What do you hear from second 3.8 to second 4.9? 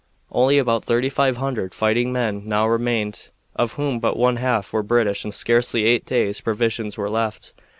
but one half were